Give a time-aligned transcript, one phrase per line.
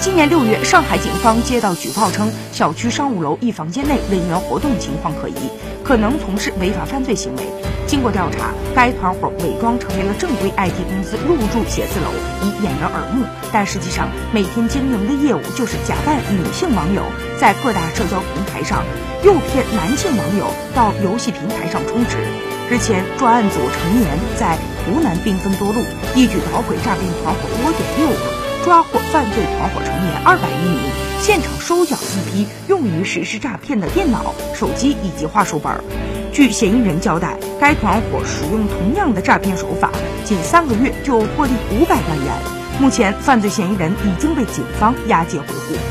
[0.00, 5.34] 今年六月，上海警方接到举报称，小区商务楼一房间内人员活动情况可疑，
[5.84, 7.42] 可能从事违法犯罪行为。
[7.86, 12.08] 经过调查，该团伙伪装成为了正规 IT 公司入驻写字楼，
[12.40, 17.02] 以掩人耳目，但实际上每天经营的业务就是假扮女性网友，
[17.38, 18.82] 在各大社交平台上
[19.22, 22.16] 诱骗男性网友到游戏平台上充值。
[22.70, 24.56] 日前，专案组成员在
[24.86, 25.82] 湖南兵分多路，
[26.14, 28.49] 一举捣毁诈骗团伙窝点六个。
[28.64, 30.78] 抓获犯罪团伙成员二百余名，
[31.20, 35.72] 现场收缴一批用于实施诈骗的电脑、手机以及话术本。
[36.32, 39.90] 据嫌疑人交代，该团伙使用同样的诈骗手法，
[40.24, 42.26] 仅三个月就获利五百万元。
[42.80, 45.90] 目前，犯罪嫌疑人已经被警方押解回沪。